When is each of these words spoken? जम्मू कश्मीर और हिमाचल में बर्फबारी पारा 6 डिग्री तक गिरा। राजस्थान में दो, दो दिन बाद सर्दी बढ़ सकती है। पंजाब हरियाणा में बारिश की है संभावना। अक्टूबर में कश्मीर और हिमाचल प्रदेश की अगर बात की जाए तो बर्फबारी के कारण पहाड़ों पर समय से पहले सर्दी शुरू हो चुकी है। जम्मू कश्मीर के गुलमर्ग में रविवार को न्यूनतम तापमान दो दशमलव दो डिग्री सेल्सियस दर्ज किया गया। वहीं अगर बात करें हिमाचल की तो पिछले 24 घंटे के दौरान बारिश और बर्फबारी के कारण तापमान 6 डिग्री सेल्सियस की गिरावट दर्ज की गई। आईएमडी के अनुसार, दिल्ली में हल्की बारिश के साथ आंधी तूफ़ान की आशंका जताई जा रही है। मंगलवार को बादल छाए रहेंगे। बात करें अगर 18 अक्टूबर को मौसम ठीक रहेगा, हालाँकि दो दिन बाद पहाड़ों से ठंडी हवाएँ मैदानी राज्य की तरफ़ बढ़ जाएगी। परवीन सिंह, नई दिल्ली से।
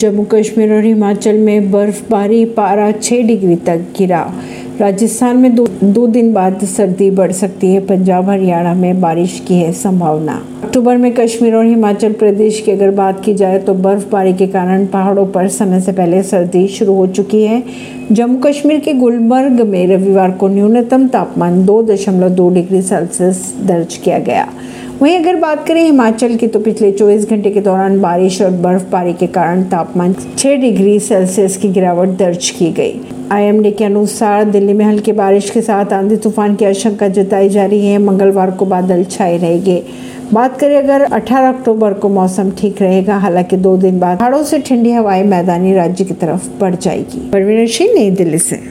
जम्मू 0.00 0.22
कश्मीर 0.24 0.72
और 0.72 0.84
हिमाचल 0.84 1.38
में 1.38 1.70
बर्फबारी 1.70 2.44
पारा 2.44 2.90
6 2.92 3.22
डिग्री 3.22 3.56
तक 3.56 3.80
गिरा। 3.98 4.20
राजस्थान 4.80 5.36
में 5.36 5.54
दो, 5.54 5.66
दो 5.84 6.06
दिन 6.06 6.32
बाद 6.32 6.64
सर्दी 6.64 7.10
बढ़ 7.10 7.32
सकती 7.32 7.72
है। 7.72 7.80
पंजाब 7.80 8.30
हरियाणा 8.30 8.72
में 8.74 9.00
बारिश 9.00 9.38
की 9.48 9.54
है 9.54 9.72
संभावना। 9.72 10.40
अक्टूबर 10.64 10.96
में 10.96 11.12
कश्मीर 11.14 11.54
और 11.54 11.66
हिमाचल 11.66 12.12
प्रदेश 12.12 12.60
की 12.60 12.72
अगर 12.72 12.90
बात 12.90 13.22
की 13.24 13.34
जाए 13.34 13.58
तो 13.58 13.74
बर्फबारी 13.74 14.32
के 14.32 14.46
कारण 14.46 14.86
पहाड़ों 14.86 15.26
पर 15.26 15.48
समय 15.48 15.80
से 15.80 15.92
पहले 15.92 16.22
सर्दी 16.22 16.66
शुरू 16.68 16.94
हो 16.94 17.06
चुकी 17.06 17.42
है। 17.42 17.62
जम्मू 18.12 18.38
कश्मीर 18.38 18.80
के 18.80 18.92
गुलमर्ग 18.92 19.60
में 19.60 19.86
रविवार 19.86 20.30
को 20.30 20.48
न्यूनतम 20.48 21.06
तापमान 21.08 21.64
दो 21.66 21.82
दशमलव 21.82 22.28
दो 22.28 22.50
डिग्री 22.50 22.82
सेल्सियस 22.82 23.54
दर्ज 23.64 23.96
किया 23.96 24.18
गया। 24.18 24.48
वहीं 25.02 25.18
अगर 25.18 25.36
बात 25.36 25.68
करें 25.68 25.82
हिमाचल 25.84 26.36
की 26.36 26.46
तो 26.46 26.60
पिछले 26.60 26.92
24 26.92 27.30
घंटे 27.30 27.50
के 27.50 27.60
दौरान 27.60 28.00
बारिश 28.00 28.42
और 28.42 28.50
बर्फबारी 28.50 29.12
के 29.12 29.26
कारण 29.26 29.62
तापमान 29.62 30.14
6 30.38 30.56
डिग्री 30.56 31.00
सेल्सियस 31.00 31.56
की 31.56 31.68
गिरावट 31.68 32.08
दर्ज 32.08 32.50
की 32.50 32.70
गई। 32.72 33.00
आईएमडी 33.32 33.70
के 33.70 33.84
अनुसार, 33.84 34.44
दिल्ली 34.44 34.72
में 34.72 34.84
हल्की 34.84 35.12
बारिश 35.12 35.50
के 35.50 35.60
साथ 35.60 35.92
आंधी 35.92 36.16
तूफ़ान 36.16 36.54
की 36.54 36.64
आशंका 36.64 37.08
जताई 37.08 37.48
जा 37.48 37.64
रही 37.64 37.86
है। 37.86 37.98
मंगलवार 37.98 38.50
को 38.50 38.66
बादल 38.66 39.04
छाए 39.04 39.36
रहेंगे। 39.36 39.82
बात 40.32 40.58
करें 40.58 40.76
अगर 40.78 41.02
18 41.02 41.48
अक्टूबर 41.48 41.92
को 41.92 42.08
मौसम 42.08 42.50
ठीक 42.50 42.82
रहेगा, 42.82 43.16
हालाँकि 43.16 43.56
दो 43.56 43.76
दिन 43.76 44.00
बाद 44.00 44.18
पहाड़ों 44.18 44.42
से 44.42 44.58
ठंडी 44.58 44.92
हवाएँ 44.92 45.24
मैदानी 45.24 45.74
राज्य 45.74 46.04
की 46.04 46.14
तरफ़ 46.14 46.60
बढ़ 46.60 46.74
जाएगी। 46.74 47.30
परवीन 47.30 47.66
सिंह, 47.66 47.94
नई 47.94 48.10
दिल्ली 48.10 48.38
से। 48.38 48.58